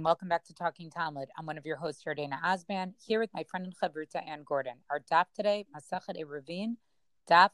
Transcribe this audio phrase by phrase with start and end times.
[0.00, 1.28] And welcome back to Talking Talmud.
[1.36, 4.76] I'm one of your hosts, Dana Osman, here with my friend and chavruta Anne Gordon.
[4.88, 6.76] Our daf today, Masachet Eruvin,
[7.30, 7.50] daf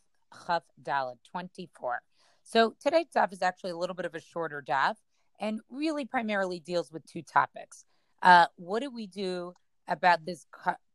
[0.46, 2.02] Chaf Dalet 24.
[2.44, 4.94] So today's daf is actually a little bit of a shorter daf
[5.40, 7.84] and really primarily deals with two topics.
[8.22, 9.52] Uh, what do we do
[9.88, 10.46] about this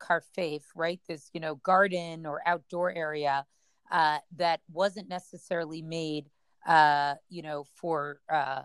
[0.01, 1.01] karfeif, right?
[1.09, 3.45] This, you know, garden or outdoor area
[3.91, 6.29] uh, that wasn't necessarily made,
[6.65, 8.61] uh, you know, for uh,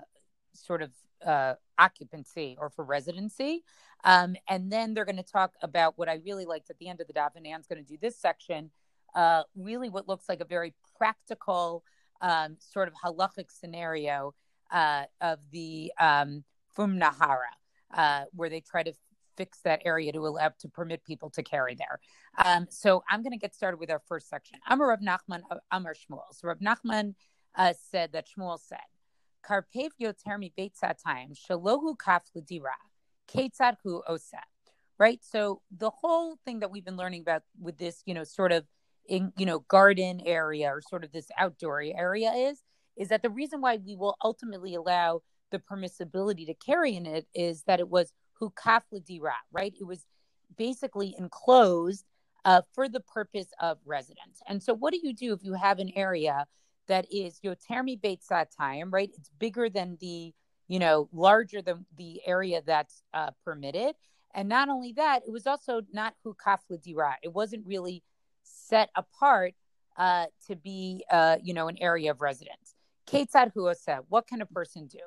[0.53, 0.93] sort of
[1.25, 3.65] uh, occupancy or for residency.
[4.05, 7.01] Um, and then they're going to talk about what I really liked at the end
[7.01, 8.71] of the daf, and Anne's going to do this section,
[9.15, 11.83] uh, really what looks like a very practical
[12.21, 14.35] um, sort of halachic scenario
[14.71, 16.45] uh, of the um,
[16.75, 17.53] Fum Nahara,
[17.95, 18.93] uh, where they try to
[19.37, 22.01] fix that area to allow to permit people to carry there.
[22.45, 24.59] Um, so I'm going to get started with our first section.
[24.69, 26.33] Amar Rav Nachman, uh, Amar Shmuel.
[26.33, 27.15] So Rav Nachman
[27.55, 28.79] uh, said that Shmuel said,
[29.47, 32.23] Karpev yoter mi time shalohu kaf
[33.29, 34.39] ketzad hu osa.
[34.99, 35.23] Right.
[35.23, 38.65] So the whole thing that we've been learning about with this, you know, sort of
[39.09, 42.63] in you know garden area or sort of this outdoor area is
[42.97, 47.27] is that the reason why we will ultimately allow the permissibility to carry in it
[47.35, 48.83] is that it was hukaf
[49.53, 49.75] right?
[49.79, 50.05] It was
[50.57, 52.05] basically enclosed
[52.45, 54.41] uh, for the purpose of residence.
[54.49, 56.47] And so, what do you do if you have an area
[56.89, 59.11] that is Yotermi Beit Satayim, right?
[59.17, 60.33] It's bigger than the,
[60.69, 63.95] you know, larger than the area that's uh, permitted.
[64.35, 67.17] And not only that, it was also not Hukaf Dira.
[67.23, 68.03] It wasn't really
[68.43, 69.55] set apart
[69.97, 72.75] uh, to be, uh, you know, an area of residence.
[73.07, 74.99] Ketzad Huosa, what can a person do?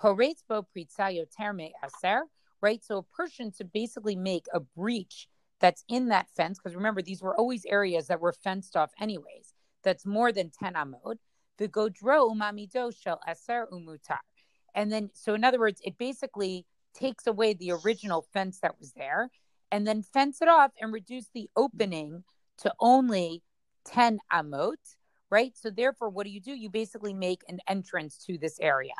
[0.00, 2.22] Poretz Bo Pritza Yoterme Aser,
[2.60, 2.82] right?
[2.84, 5.28] So a person to basically make a breach
[5.60, 9.51] that's in that fence, because remember, these were always areas that were fenced off anyways
[9.82, 11.16] that's more than 10 amod,
[11.58, 14.18] the godro umamido shel eser umutar.
[14.74, 18.92] And then, so in other words, it basically takes away the original fence that was
[18.92, 19.30] there
[19.70, 22.24] and then fence it off and reduce the opening
[22.58, 23.42] to only
[23.86, 24.74] 10 amot,
[25.30, 25.56] right?
[25.56, 26.52] So therefore, what do you do?
[26.52, 28.94] You basically make an entrance to this area.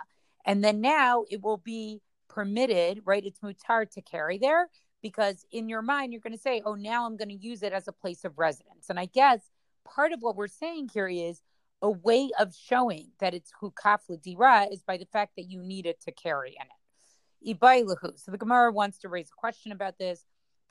[0.44, 3.24] And then now it will be permitted, right?
[3.24, 4.68] It's mutar to carry there
[5.02, 7.72] because in your mind, you're going to say, oh, now I'm going to use it
[7.72, 8.88] as a place of residence.
[8.88, 9.40] And I guess
[9.84, 11.40] part of what we're saying here is
[11.80, 15.86] a way of showing that it's hukaf dira is by the fact that you need
[15.86, 17.58] it to carry in it.
[17.58, 18.18] Ibailahu.
[18.18, 20.24] So the Gemara wants to raise a question about this.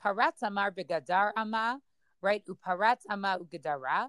[0.04, 1.80] Paratz amar begadar ama,
[2.22, 2.42] right?
[2.46, 4.08] Uparatz ama ugadara.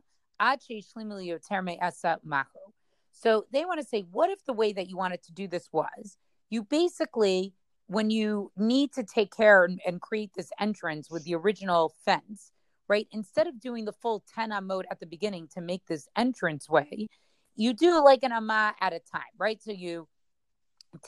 [3.12, 5.70] So they want to say, what if the way that you wanted to do this
[5.72, 6.18] was
[6.50, 7.54] you basically,
[7.88, 12.52] when you need to take care and, and create this entrance with the original fence,
[12.88, 13.08] right?
[13.12, 17.08] Instead of doing the full 10 mode at the beginning to make this entrance way,
[17.56, 19.62] you do like an amma at a time, right?
[19.62, 20.08] So you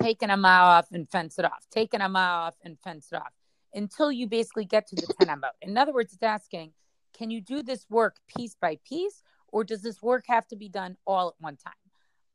[0.02, 3.16] take an amma off and fence it off, take an amma off and fence it
[3.18, 3.34] off
[3.74, 5.52] until you basically get to the 10 mode.
[5.62, 6.72] In other words, it's asking,
[7.18, 10.70] can you do this work piece by piece, or does this work have to be
[10.70, 11.74] done all at one time?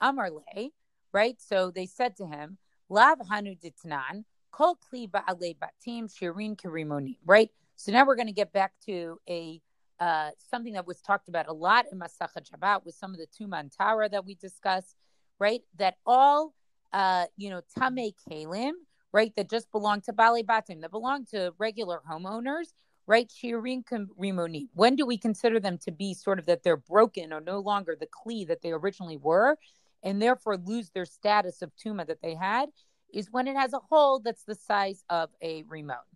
[0.02, 0.70] Amarle,
[1.12, 1.36] right?
[1.38, 2.58] So they said to him,
[2.88, 7.50] Lav hanu ditnan, kol kli ba'ale batim shirin kirimoni, right?
[7.80, 9.58] So now we're going to get back to a
[10.00, 13.26] uh, something that was talked about a lot in Masachet Shabbat with some of the
[13.26, 14.96] Tuman Tara that we discussed,
[15.38, 15.62] right?
[15.78, 16.52] That all,
[16.92, 18.72] uh, you know, Tame Kalim,
[19.12, 22.74] right, that just belong to Bali Batim, that belong to regular homeowners,
[23.06, 23.30] right?
[23.30, 23.82] Shirin
[24.20, 24.68] Rimoni.
[24.74, 27.96] When do we consider them to be sort of that they're broken or no longer
[27.98, 29.56] the Kli that they originally were,
[30.02, 32.68] and therefore lose their status of Tuma that they had?
[33.10, 36.09] Is when it has a hole that's the size of a remote.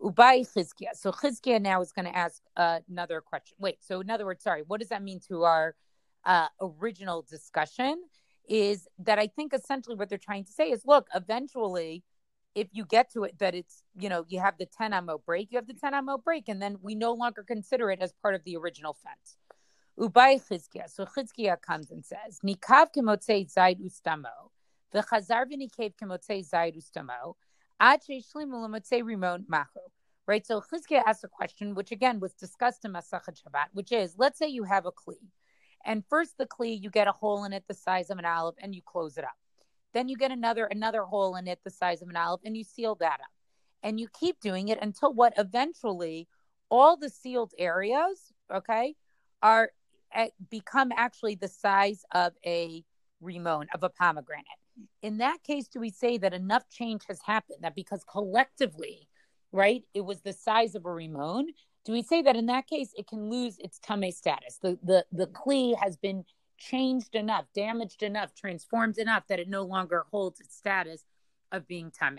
[0.00, 0.94] Ubai Chizkia.
[0.94, 3.56] So Chizkia now is going to ask uh, another question.
[3.58, 5.74] Wait, so in other words, sorry, what does that mean to our
[6.24, 8.02] uh, original discussion?
[8.48, 12.04] Is that I think essentially what they're trying to say is look, eventually,
[12.54, 15.48] if you get to it, that it's, you know, you have the 10 ammo break,
[15.50, 18.34] you have the 10 ammo break, and then we no longer consider it as part
[18.34, 19.36] of the original fence.
[19.98, 20.88] Ubai Chizkia.
[20.90, 24.50] So Chizkia comes and says, Nikav kemotzei zaid ustamo,
[24.94, 27.34] v'chazar v'nikev kemotzei zaid ustamo,
[30.26, 30.46] Right?
[30.46, 34.38] So Chizkiah asks a question, which again was discussed in Masachet Shabbat, which is let's
[34.38, 35.16] say you have a Kli.
[35.84, 38.56] And first the Kli, you get a hole in it the size of an olive
[38.58, 39.36] and you close it up.
[39.94, 42.64] Then you get another another hole in it the size of an olive and you
[42.64, 43.30] seal that up.
[43.82, 46.28] And you keep doing it until what eventually
[46.70, 48.96] all the sealed areas, okay,
[49.42, 49.70] are
[50.12, 52.84] eh, become actually the size of a
[53.22, 54.46] rimon, of a pomegranate
[55.02, 59.08] in that case, do we say that enough change has happened that because collectively,
[59.52, 61.44] right, it was the size of a Rimon?
[61.84, 64.58] Do we say that in that case it can lose its tame status?
[64.60, 66.24] The the the kli has been
[66.58, 71.04] changed enough, damaged enough, transformed enough that it no longer holds its status
[71.52, 72.18] of being tame.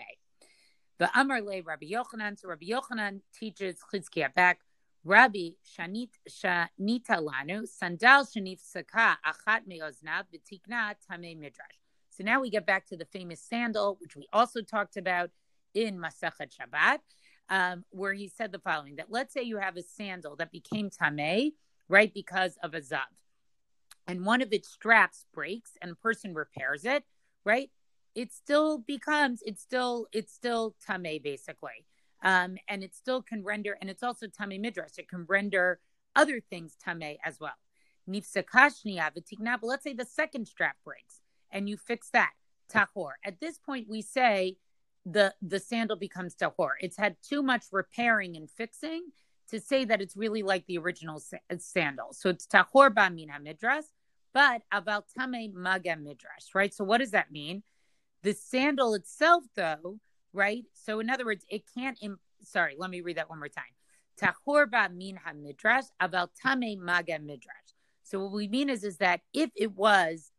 [0.98, 2.38] The Amar Le Rabbi Yochanan.
[2.38, 4.60] So Rabbi Yochanan teaches Chizkiah back.
[5.04, 11.87] Rabbi Shanit Shanita Lanu Sandal Shanif Saka Achat Meoznav V'Tikna Tame Midrash.
[12.18, 15.30] So now we get back to the famous sandal, which we also talked about
[15.72, 16.98] in Masachet Shabbat,
[17.48, 20.90] um, where he said the following: that let's say you have a sandal that became
[20.90, 21.52] tameh,
[21.88, 23.06] right, because of a zav,
[24.08, 27.04] and one of its straps breaks, and a person repairs it,
[27.44, 27.70] right?
[28.16, 31.86] It still becomes, it's still, it's still tameh basically,
[32.24, 34.98] um, and it still can render, and it's also tameh midrash.
[34.98, 35.78] It can render
[36.16, 37.58] other things tameh as well.
[38.10, 39.12] Nifsakashniya.
[39.14, 41.20] But let's say the second strap breaks
[41.50, 42.32] and you fix that
[42.72, 43.12] tahor.
[43.24, 44.56] At this point, we say
[45.04, 46.72] the the sandal becomes tahor.
[46.80, 49.04] It's had too much repairing and fixing
[49.50, 52.12] to say that it's really like the original sa- uh, sandal.
[52.12, 53.84] So it's tahor ba mina midras,
[54.34, 56.72] but about tame maga midras, right?
[56.72, 57.62] So what does that mean?
[58.22, 60.00] The sandal itself, though,
[60.32, 60.64] right?
[60.74, 61.98] So in other words, it can't.
[62.02, 63.64] Im- Sorry, let me read that one more time.
[64.20, 67.74] Tahor ba min ha midras about tame maga midras.
[68.02, 70.30] So what we mean is is that if it was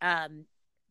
[0.00, 0.44] um,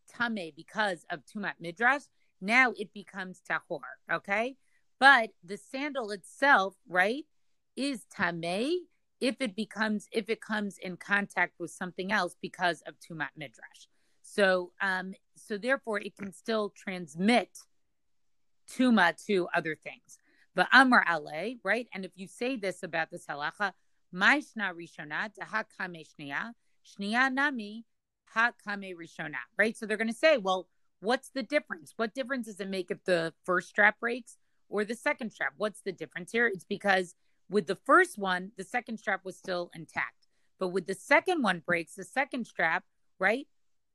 [0.08, 2.04] tame because of tumat midrash,
[2.42, 3.80] now it becomes tahor.
[4.12, 4.56] Okay,
[5.00, 7.26] but the sandal itself, right,
[7.76, 8.86] is tame
[9.22, 13.88] if it becomes if it comes in contact with something else because of tumat midrash.
[14.22, 17.50] So, um, so therefore, it can still transmit
[18.70, 20.20] tuma to other things.
[20.56, 21.88] But amar ale, right?
[21.94, 23.74] And if you say this about this halacha,
[24.14, 26.54] ma'ishna rishona taha kame shnia,
[26.86, 27.86] shnia nami
[28.34, 29.76] ha kame rishona, right?
[29.78, 30.68] So they're going to say, well,
[31.00, 31.94] what's the difference?
[31.96, 34.38] What difference does it make if the first strap breaks
[34.70, 35.54] or the second strap?
[35.58, 36.48] What's the difference here?
[36.48, 37.16] It's because
[37.50, 40.28] with the first one, the second strap was still intact.
[40.60, 42.84] But with the second one breaks, the second strap,
[43.18, 43.48] right?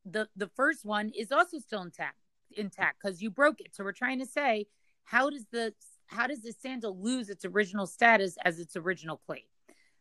[0.05, 2.17] The the first one is also still intact
[2.57, 3.75] intact because you broke it.
[3.75, 4.67] So we're trying to say,
[5.05, 5.75] how does the
[6.07, 9.49] how does the sandal lose its original status as its original plate?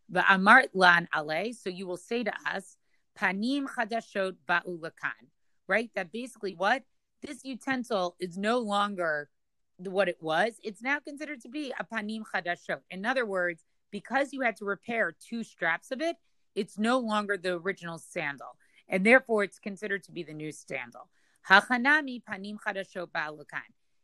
[0.09, 1.53] The amart lan ale.
[1.53, 2.77] So you will say to us,
[3.19, 5.29] panim chadashot ba'ulakan,
[5.67, 5.89] right?
[5.95, 6.83] That basically what
[7.21, 9.29] this utensil is no longer
[9.77, 10.53] what it was.
[10.63, 12.81] It's now considered to be a panim chadashot.
[12.89, 16.17] In other words, because you had to repair two straps of it,
[16.55, 18.57] it's no longer the original sandal,
[18.87, 21.09] and therefore it's considered to be the new sandal.
[21.49, 23.61] Hachanami panim chadashot ba'ulakan.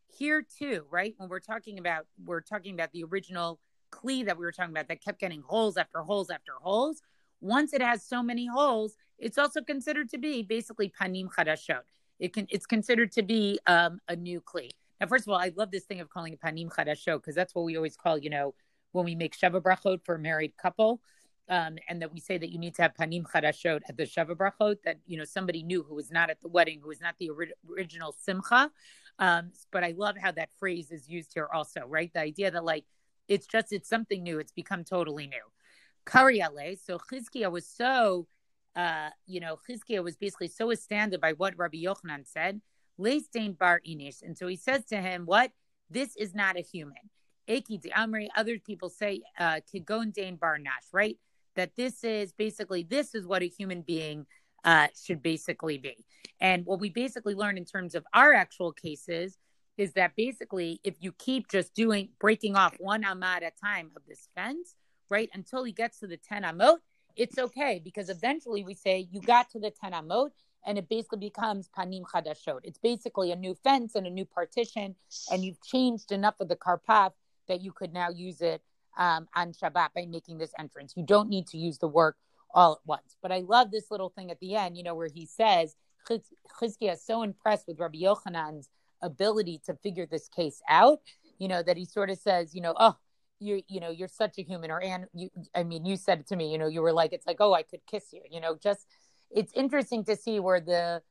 [0.07, 1.13] Here too, right?
[1.17, 3.59] When we're talking about we're talking about the original
[3.91, 7.01] kli that we were talking about that kept getting holes after holes after holes
[7.41, 11.81] once it has so many holes, it's also considered to be basically panim chadashot.
[12.19, 14.71] It can it's considered to be um, a new kli.
[14.99, 17.55] Now, first of all, I love this thing of calling it panim chadashot because that's
[17.55, 18.53] what we always call, you know,
[18.91, 21.01] when we make sheva brachot for a married couple,
[21.47, 24.35] um, and that we say that you need to have panim chadashot at the sheva
[24.35, 24.77] brachot.
[24.83, 27.29] That you know somebody new who was not at the wedding, who was not the
[27.29, 28.71] ori- original simcha.
[29.17, 32.11] Um, but I love how that phrase is used here also, right?
[32.13, 32.85] The idea that like
[33.27, 35.43] it's just it's something new, it's become totally new.
[36.09, 36.77] Kariale.
[36.83, 38.27] So Chizkiah was so,
[38.75, 42.61] uh, you know, Chizkiah was basically so astounded by what Rabbi Yochanan said.
[42.99, 44.21] Leistain bar inish.
[44.21, 45.51] And so he says to him, What?
[45.89, 47.09] This is not a human.
[47.49, 51.17] Eki de Amri, other people say, uh, Kigon Dain bar nash, right?
[51.55, 54.27] That this is basically, this is what a human being
[54.63, 56.05] uh, should basically be.
[56.39, 59.37] And what we basically learn in terms of our actual cases
[59.77, 63.91] is that basically, if you keep just doing, breaking off one amad at a time
[63.95, 64.75] of this fence,
[65.09, 65.29] right?
[65.33, 66.77] Until he gets to the 10 amot,
[67.15, 70.29] it's okay because eventually we say you got to the 10 amot
[70.65, 72.59] and it basically becomes panim chadashot.
[72.63, 74.95] It's basically a new fence and a new partition,
[75.31, 77.13] and you've changed enough of the karpaf
[77.47, 78.61] that you could now use it
[78.97, 80.93] um, on Shabbat by making this entrance.
[80.95, 82.17] You don't need to use the work
[82.53, 83.15] all at once.
[83.21, 85.75] But I love this little thing at the end, you know, where he says,
[86.09, 88.69] Chizkiah is so impressed with Rabbi Yochanan's
[89.01, 90.99] ability to figure this case out,
[91.37, 92.95] you know, that he sort of says, you know, oh,
[93.39, 96.27] you you know you're such a human or and you i mean you said it
[96.27, 98.39] to me you know you were like it's like oh i could kiss you you
[98.39, 98.87] know just
[99.31, 101.01] it's interesting to see where the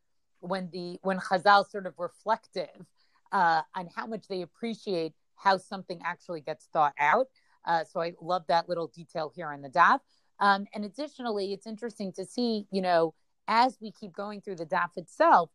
[0.40, 2.86] when the when chazal sort of reflective
[3.32, 7.28] uh on how much they appreciate how something actually gets thought out.
[7.64, 10.00] Uh so i love that little detail here on the daf.
[10.40, 13.14] Um and additionally it's interesting to see you know
[13.46, 15.50] as we keep going through the daf itself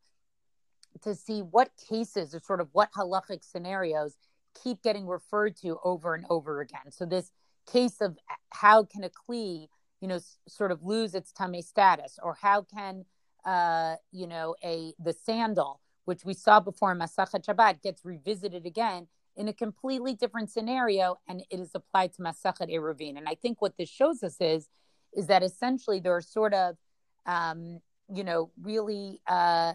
[1.02, 4.16] to see what cases or sort of what halachic scenarios
[4.62, 6.92] keep getting referred to over and over again.
[6.92, 7.32] So this
[7.72, 8.18] case of
[8.52, 9.68] how can a kli,
[10.02, 13.06] you know, s- sort of lose its tame status, or how can,
[13.46, 18.66] uh, you know, a the sandal, which we saw before in Masachet Shabbat, gets revisited
[18.66, 23.18] again in a completely different scenario, and it is applied to Masachet Eruvin.
[23.18, 24.70] And I think what this shows us is,
[25.14, 26.78] is that essentially there are sort of,
[27.26, 27.80] um,
[28.14, 29.74] you know, really uh,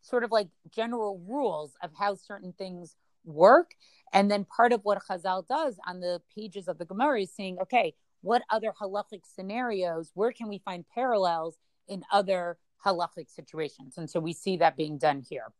[0.00, 3.72] sort of like general rules of how certain things work.
[4.12, 7.58] And then part of what Chazal does on the pages of the Gemara is saying,
[7.62, 11.56] okay, what other halachic scenarios, where can we find parallels
[11.88, 13.98] in other halachic situations?
[13.98, 15.52] And so we see that being done here.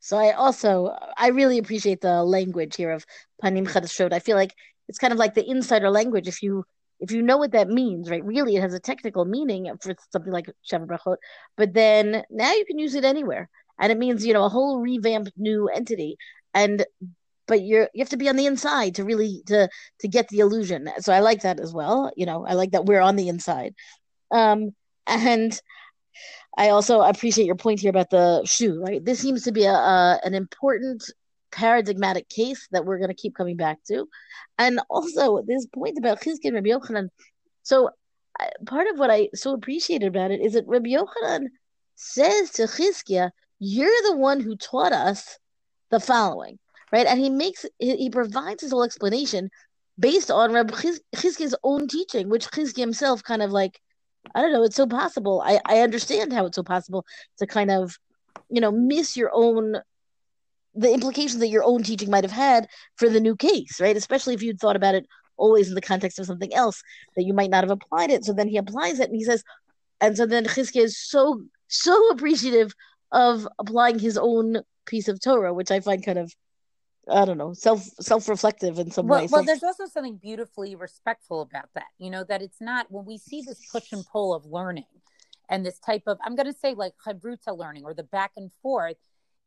[0.00, 3.04] So I also I really appreciate the language here of
[3.42, 4.12] panim chadashot.
[4.12, 4.54] I feel like
[4.88, 6.26] it's kind of like the insider language.
[6.26, 6.64] If you
[7.00, 8.24] if you know what that means, right?
[8.24, 11.16] Really, it has a technical meaning for something like Sheva Brachot,
[11.56, 13.48] but then now you can use it anywhere,
[13.80, 16.16] and it means you know a whole revamped new entity.
[16.54, 16.84] And
[17.48, 19.68] but you're you have to be on the inside to really to
[20.00, 20.88] to get the illusion.
[21.00, 22.12] So I like that as well.
[22.16, 23.74] You know, I like that we're on the inside.
[24.30, 24.70] Um,
[25.06, 25.60] and
[26.56, 28.80] I also appreciate your point here about the shoe.
[28.80, 31.02] Right, this seems to be a, a an important
[31.50, 34.06] paradigmatic case that we're going to keep coming back to,
[34.58, 37.08] and also this point about Chizkiah and Rabbi Yochanan.
[37.62, 37.90] So
[38.66, 41.46] part of what I so appreciated about it is that Rabbi Yochanan
[41.96, 45.38] says to Chizkiah, "You're the one who taught us
[45.90, 46.58] the following."
[46.92, 47.06] right?
[47.06, 49.50] And he makes he provides his whole explanation
[49.98, 53.80] based on Reb Chizkiah's own teaching, which Chizkiah himself kind of like,
[54.34, 55.42] I don't know, it's so possible.
[55.44, 57.04] I I understand how it's so possible
[57.38, 57.96] to kind of,
[58.48, 59.76] you know, miss your own
[60.74, 63.96] the implications that your own teaching might have had for the new case, right?
[63.96, 66.82] Especially if you'd thought about it always in the context of something else
[67.16, 68.24] that you might not have applied it.
[68.24, 69.42] So then he applies it and he says,
[70.00, 72.72] and so then Chizkiah is so so appreciative
[73.12, 76.32] of applying his own piece of Torah, which I find kind of
[77.10, 79.28] I don't know, self self reflective in some well, way.
[79.30, 81.88] Well, there's also something beautifully respectful about that.
[81.98, 84.84] You know, that it's not when we see this push and pull of learning
[85.48, 88.96] and this type of I'm gonna say like chavruta learning or the back and forth,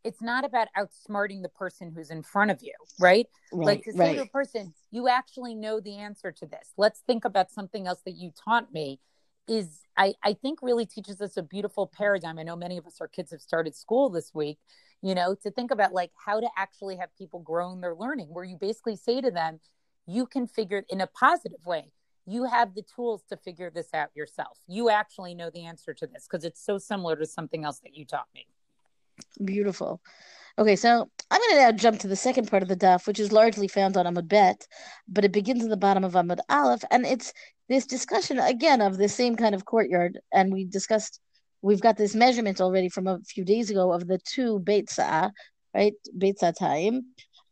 [0.03, 3.27] it's not about outsmarting the person who's in front of you, right?
[3.51, 4.15] right like to say right.
[4.17, 6.73] to a person, you actually know the answer to this.
[6.77, 8.99] Let's think about something else that you taught me
[9.47, 12.39] is I, I think really teaches us a beautiful paradigm.
[12.39, 14.57] I know many of us, our kids have started school this week,
[15.01, 18.27] you know, to think about like how to actually have people grow in their learning,
[18.27, 19.59] where you basically say to them,
[20.07, 21.91] you can figure it in a positive way.
[22.25, 24.57] You have the tools to figure this out yourself.
[24.67, 27.95] You actually know the answer to this because it's so similar to something else that
[27.95, 28.47] you taught me.
[29.43, 30.01] Beautiful.
[30.57, 33.19] Okay, so I'm going to now jump to the second part of the daf, which
[33.19, 34.67] is largely found on Amud Bet,
[35.07, 37.33] but it begins at the bottom of Amud Aleph, and it's
[37.69, 40.19] this discussion again of the same kind of courtyard.
[40.31, 41.19] And we discussed,
[41.61, 45.31] we've got this measurement already from a few days ago of the two Beitzah,
[45.73, 45.93] right?
[46.17, 47.05] Beitzah time,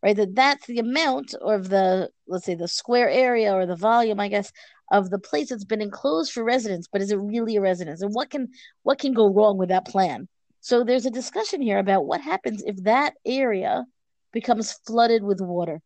[0.03, 0.15] right?
[0.15, 4.27] That that's the amount of the, let's say, the square area or the volume, I
[4.27, 4.51] guess,
[4.91, 8.01] of the place that's been enclosed for residence, but is it really a residence?
[8.01, 8.49] And what can
[8.83, 10.27] what can go wrong with that plan?
[10.59, 13.85] So there's a discussion here about what happens if that area
[14.33, 15.81] becomes flooded with water.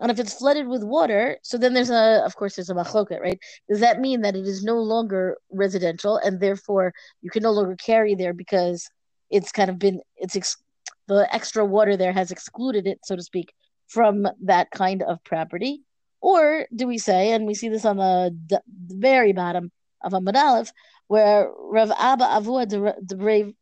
[0.00, 3.20] And if it's flooded with water, so then there's a, of course, there's a machloket,
[3.20, 3.38] right?
[3.68, 7.76] Does that mean that it is no longer residential and therefore you can no longer
[7.76, 8.88] carry there because
[9.30, 10.58] it's kind of been, it's ex-
[11.08, 13.52] the extra water there has excluded it, so to speak,
[13.88, 15.82] from that kind of property?
[16.20, 19.70] Or do we say, and we see this on the, the very bottom
[20.02, 20.72] of Amud Aleph,
[21.06, 23.54] where Rav Abba Avua the brave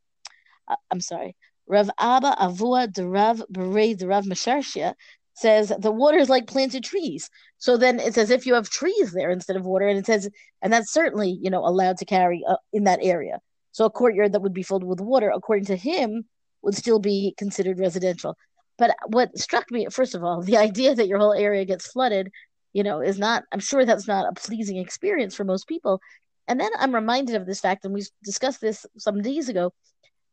[0.68, 1.36] uh, I'm sorry,
[1.66, 4.94] Rav Abba Avua Derav Berei Derav Masharshia
[5.34, 7.28] says the water is like planted trees.
[7.58, 10.28] So then it's as if you have trees there instead of water, and it says,
[10.62, 13.40] and that's certainly you know allowed to carry uh, in that area.
[13.72, 16.24] So a courtyard that would be filled with water, according to him,
[16.62, 18.36] would still be considered residential.
[18.78, 22.30] But what struck me, first of all, the idea that your whole area gets flooded,
[22.72, 23.44] you know, is not.
[23.52, 26.00] I'm sure that's not a pleasing experience for most people.
[26.46, 29.72] And then I'm reminded of this fact, and we discussed this some days ago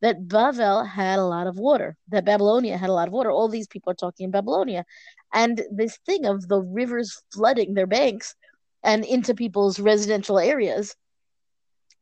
[0.02, 3.32] that Bavel had a lot of water, that Babylonia had a lot of water.
[3.32, 4.86] All these people are talking in Babylonia.
[5.34, 8.36] And this thing of the rivers flooding their banks
[8.84, 10.96] and into people's residential areas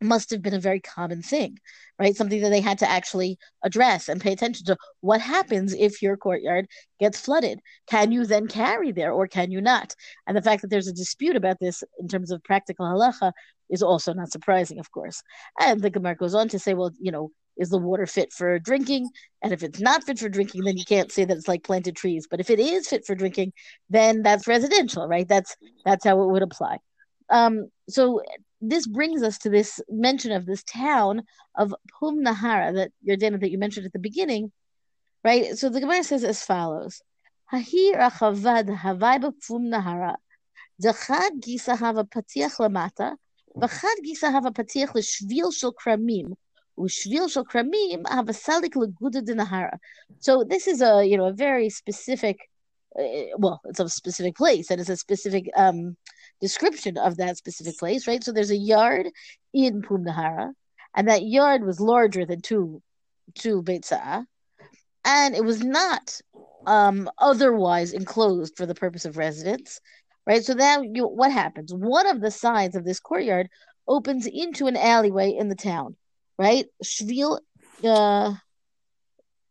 [0.02, 1.60] must have been a very common thing,
[2.00, 2.16] right?
[2.16, 4.78] Something that they had to actually address and pay attention to.
[5.02, 6.68] What happens if your courtyard
[7.00, 7.60] gets flooded?
[7.88, 9.94] Can you then carry there or can you not?
[10.26, 13.34] And the fact that there's a dispute about this in terms of practical halacha
[13.70, 15.22] is also not surprising, of course.
[15.60, 18.58] And the Gemara goes on to say, well, you know, is the water fit for
[18.58, 19.10] drinking?
[19.44, 21.96] And if it's not fit for drinking, then you can't say that it's like planted
[21.96, 22.26] trees.
[22.30, 23.54] But if it is fit for drinking,
[23.90, 25.28] then that's residential, right?
[25.28, 26.78] That's that's how it would apply.
[27.30, 28.22] Um, so
[28.62, 31.24] this brings us to this mention of this town
[31.56, 34.52] of Pum Nahara that Yardena that you mentioned at the beginning,
[35.24, 35.58] right?
[35.58, 37.02] So the Gemara says as follows:
[37.54, 40.16] Hahir achavad havai Pum Nahara,
[40.82, 43.16] dachad gisa hava patiach lamata,
[43.56, 46.36] v'chad gisa hava patiach l'shvil shel kramim.
[50.20, 52.38] So this is a you know a very specific,
[52.98, 53.04] uh,
[53.38, 55.98] well, it's a specific place and it's a specific um,
[56.42, 58.24] description of that specific place, right?
[58.24, 59.08] So there's a yard
[59.54, 60.52] in Pumnahara,
[60.96, 62.82] and that yard was larger than two
[63.36, 63.86] two Beit
[65.06, 66.20] and it was not
[66.66, 69.80] um, otherwise enclosed for the purpose of residence,
[70.26, 70.44] right?
[70.44, 71.74] So then you, what happens?
[71.74, 73.50] One of the sides of this courtyard
[73.88, 75.96] opens into an alleyway in the town,
[76.40, 76.66] right?
[76.84, 77.40] Shvil,
[77.84, 78.34] uh,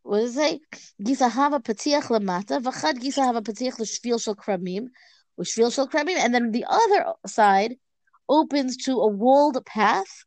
[0.02, 0.60] what does it?
[1.00, 4.86] Gisahava patiach lamata, v'chad gisahava patiach l'shvil shel kramim,
[5.40, 7.76] shvil shel kramim, and then the other side
[8.28, 10.24] opens to a walled path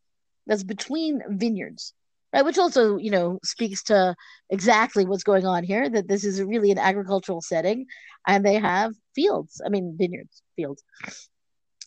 [0.48, 1.94] that's between vineyards
[2.34, 2.46] right?
[2.46, 4.16] Which also, you know, speaks to
[4.50, 5.90] exactly what's going on here.
[5.90, 7.88] That this is really an agricultural setting,
[8.28, 9.62] and they have fields.
[9.66, 10.84] I mean, vineyards, fields,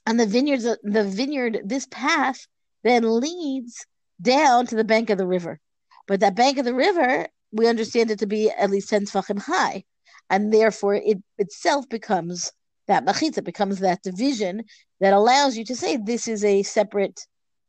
[0.07, 0.65] and the vineyards.
[0.83, 1.61] The vineyard.
[1.65, 2.47] This path
[2.83, 3.87] then leads
[4.21, 5.61] down to the bank of the river,
[6.07, 9.41] but that bank of the river, we understand it to be at least ten tefachim
[9.41, 9.85] high,
[10.31, 12.53] and therefore it itself becomes
[12.87, 14.63] that machitza becomes that division
[15.01, 17.27] that allows you to say this is a separate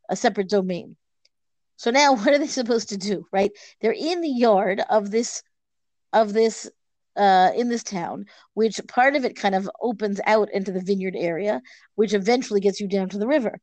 [0.09, 0.95] a separate domain.
[1.77, 3.51] So now what are they supposed to do, right?
[3.81, 5.41] They're in the yard of this
[6.13, 6.69] of this
[7.15, 8.25] uh, in this town,
[8.55, 11.61] which part of it kind of opens out into the vineyard area,
[11.95, 13.59] which eventually gets you down to the river,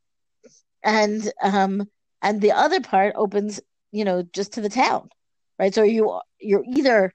[0.83, 1.87] and um,
[2.23, 3.61] and the other part opens,
[3.91, 5.11] you know, just to the town,
[5.59, 5.75] right?
[5.75, 7.13] So you you're either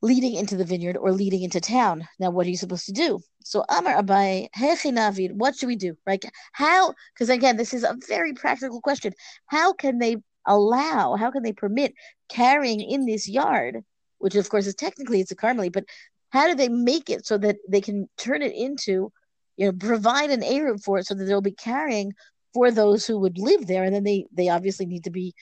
[0.00, 2.08] leading into the vineyard or leading into town.
[2.18, 3.20] Now, what are you supposed to do?
[3.44, 5.96] So, Amar Abai, Navid, what should we do?
[6.06, 6.24] Right?
[6.52, 6.94] How?
[7.14, 9.12] Because again, this is a very practical question.
[9.46, 11.16] How can they allow?
[11.16, 11.94] How can they permit
[12.28, 13.82] carrying in this yard,
[14.18, 15.84] which of course is technically it's a Carmelit, but
[16.30, 19.12] how do they make it so that they can turn it into,
[19.56, 22.12] you know, provide an area for it so that they'll be carrying
[22.56, 25.34] for those who would live there, and then they they obviously need to be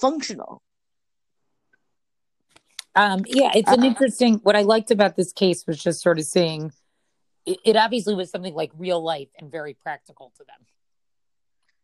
[0.00, 0.62] functional
[2.94, 4.40] um, yeah, it's an uh, interesting.
[4.42, 6.72] What I liked about this case was just sort of seeing
[7.46, 10.66] it, it obviously was something like real life and very practical to them.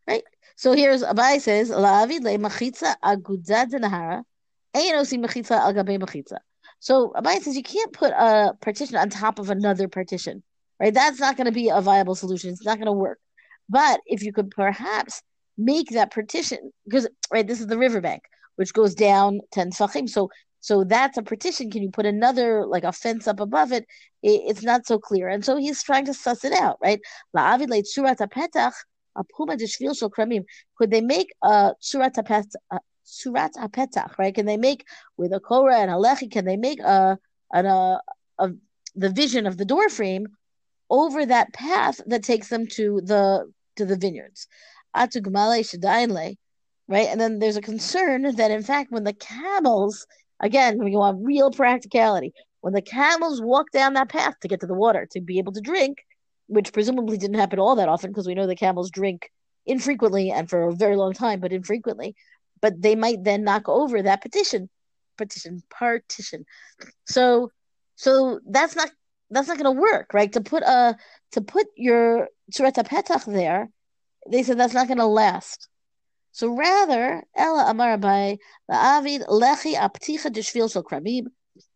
[0.09, 0.25] Right.
[0.57, 4.25] So here's Abai says, "La'avid le machitza agudad nahara,
[4.75, 6.39] osi machitza al gabe machitza."
[6.81, 10.43] So Abai says you can't put a partition on top of another partition,
[10.81, 10.93] right?
[10.93, 12.51] That's not going to be a viable solution.
[12.51, 13.19] It's not going to work.
[13.69, 15.23] But if you could perhaps
[15.59, 18.23] make that partition, because right, this is the riverbank,
[18.57, 20.09] which goes down ten tefachim.
[20.09, 21.71] So so that's a partition.
[21.71, 23.85] Can you put another like a fence up above it?
[24.23, 25.29] it it's not so clear.
[25.29, 27.01] And so he's trying to suss it out, right?
[30.79, 32.17] Could they make a surat
[33.05, 34.35] surat apetach, right?
[34.35, 34.85] Can they make
[35.17, 36.31] with a korah and a lechi?
[36.31, 37.19] Can they make a
[37.53, 38.01] an a,
[38.39, 38.51] a
[38.97, 40.27] the vision of the door frame
[40.91, 44.47] over that path that takes them to the to the vineyards?
[44.95, 46.37] Atugmale Shadainle,
[46.89, 50.07] right, and then there's a concern that in fact when the camels
[50.41, 52.33] Again, we want real practicality.
[52.61, 55.53] When the camels walk down that path to get to the water to be able
[55.53, 55.99] to drink,
[56.49, 59.31] which presumably didn't happen all that often because we know the camels drink
[59.65, 62.15] infrequently and for a very long time, but infrequently.
[62.61, 64.69] But they might then knock over that petition,
[65.17, 66.45] petition, partition.
[67.07, 67.51] So,
[67.95, 68.91] so that's not
[69.31, 70.33] that's not going to work, right?
[70.33, 70.97] To put a
[71.33, 73.69] to put your Surat Petach there,
[74.31, 75.69] they said that's not going to last.
[76.33, 81.27] So rather, Ella Amar by the Avid Lechi Apticha de Shvil Shel Kramim,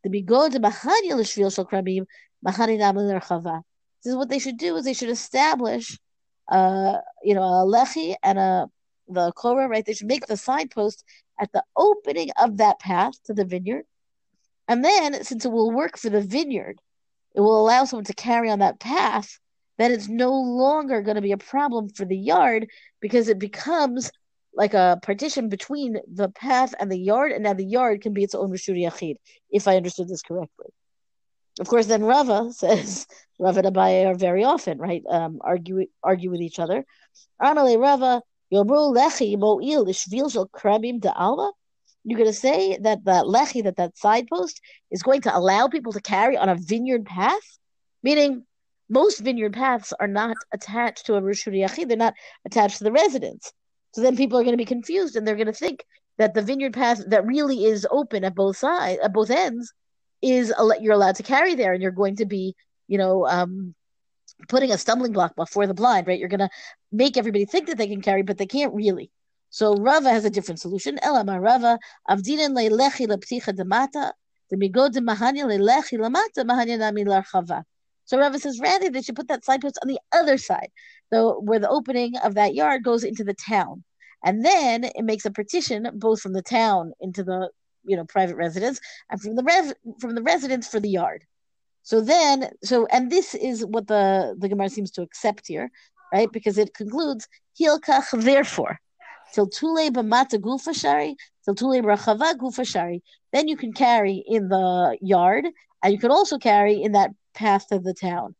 [0.05, 2.05] the Bigod Mahanya Shvil Shel Kramim,
[2.47, 3.63] Mahani Namil Chava.
[4.05, 5.99] This is what they should do: is they should establish,
[6.49, 8.69] uh, you know, a lechi and a
[9.09, 9.85] the korah, right?
[9.85, 11.05] They should make the signpost
[11.41, 13.85] at the opening of that path to the vineyard,
[14.69, 16.81] and then since it will work for the vineyard,
[17.35, 19.39] it will allow someone to carry on that path.
[19.79, 22.67] Then it's no longer going to be a problem for the yard
[23.01, 24.11] because it becomes
[24.55, 28.25] like a partition between the path and the yard, and now the yard can be
[28.25, 29.17] its own Rishuri Yachid,
[29.51, 30.67] if I understood this correctly.
[31.61, 33.07] Of course, then Rava says,
[33.39, 36.85] Rava and Abaye are very often, right, um, argue argue with each other.
[37.41, 41.51] Anale Rava, Yomru Lechi Mo'il Ishvil Shel Krabim Alva.
[42.05, 44.61] You're going to say that the Lechi, that that side post,
[44.91, 47.59] is going to allow people to carry on a vineyard path?
[48.03, 48.45] Meaning,
[48.89, 53.53] most vineyard paths are not attached to a Yachid, they're not attached to the residence.
[53.93, 55.85] So then people are going to be confused and they're going to think
[56.19, 59.73] that the vineyard path that really is open at both sides, at both ends,
[60.23, 62.55] is you're allowed to carry there, and you're going to be,
[62.89, 63.75] you know, um,
[64.49, 66.19] putting a stumbling block before the blind, right?
[66.19, 66.51] You're going to
[66.93, 69.11] make everybody think that they can carry, but they can't really.
[69.51, 70.99] So Rava has a different solution.
[71.03, 74.13] Elama Rava avdinen le'lechi lepticha demata
[74.49, 77.65] demigod demahanya le'lechi lamata mahanya nami larchava.
[78.05, 80.71] So Rava says rather they should put that signpost on the other side
[81.11, 83.83] the where the opening of that yard goes into the town,
[84.25, 87.51] and then it makes a partition both from the town into the
[87.85, 88.79] you know private residence
[89.11, 91.25] and from the rev from the residence for the yard.
[91.83, 95.73] So then, so and this is what the the Gemara seems to accept here,
[96.13, 96.31] right?
[96.31, 97.27] Because it concludes
[97.61, 98.79] hilkach therefore
[99.33, 103.01] till tule b'mata gulfashari So tuli brachava gufashari.
[103.33, 105.47] Then you can carry in the yard,
[105.83, 108.35] and you can also carry in that path of the town.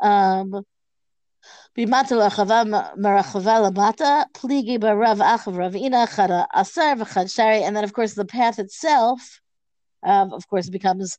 [0.00, 0.64] Um,
[1.76, 6.96] lachava marachava lamata pligi barav achav ravina chada asar
[7.44, 9.40] and then of course the path itself,
[10.02, 11.18] um, of course, becomes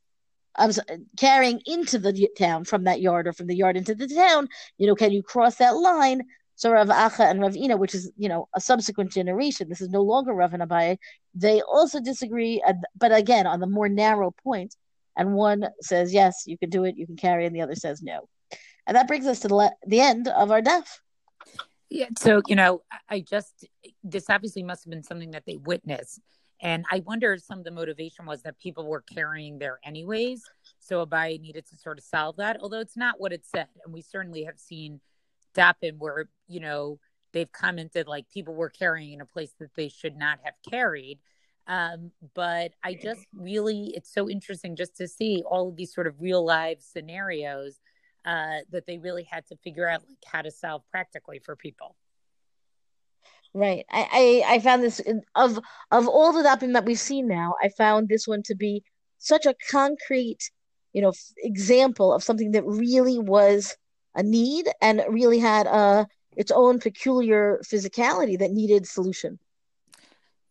[0.55, 0.71] um,
[1.17, 4.47] carrying into the town from that yard or from the yard into the town.
[4.77, 6.23] You know, can you cross that line?
[6.63, 10.01] So Rav Acha and Ravina, which is you know a subsequent generation, this is no
[10.01, 10.97] longer Rav and Abaye.
[11.35, 12.63] They also disagree,
[12.97, 14.73] but again on the more narrow point.
[15.17, 18.01] And one says yes, you can do it, you can carry, and the other says
[18.01, 18.29] no.
[18.87, 20.87] And that brings us to the, le- the end of our daf.
[21.89, 22.07] Yeah.
[22.17, 23.67] So, you know, I just,
[24.01, 26.21] this obviously must have been something that they witnessed.
[26.61, 30.41] And I wonder if some of the motivation was that people were carrying there anyways.
[30.79, 33.67] So Abai needed to sort of solve that, although it's not what it said.
[33.83, 35.01] And we certainly have seen
[35.53, 36.99] Dapin where, you know,
[37.31, 41.19] they've commented like people were carrying in a place that they should not have carried.
[41.65, 46.07] Um, but I just really, it's so interesting just to see all of these sort
[46.07, 47.79] of real life scenarios
[48.25, 51.95] uh, that they really had to figure out like how to solve practically for people.
[53.53, 53.85] Right.
[53.89, 54.99] I, I, I found this
[55.35, 55.59] of
[55.91, 58.83] of all the dapim that we've seen now, I found this one to be
[59.19, 60.49] such a concrete,
[60.91, 63.77] you know, example of something that really was
[64.15, 69.37] a need and really had a uh, its own peculiar physicality that needed solution.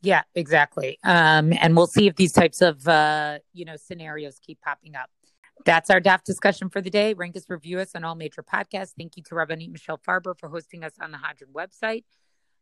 [0.00, 0.98] Yeah, exactly.
[1.04, 5.10] Um, and we'll see if these types of uh, you know scenarios keep popping up.
[5.64, 7.14] That's our DAF discussion for the day.
[7.14, 8.94] Rank us, review us on all major podcasts.
[8.98, 12.04] Thank you to Rabbanit Michelle Farber for hosting us on the Hadran website.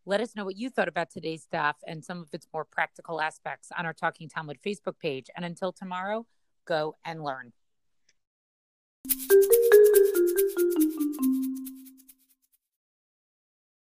[0.05, 3.21] Let us know what you thought about today's DAF and some of its more practical
[3.21, 5.31] aspects on our Talking Talmud Facebook page.
[5.37, 6.27] And until tomorrow,
[6.67, 7.53] go and learn.
[10.40, 11.50] Thank you.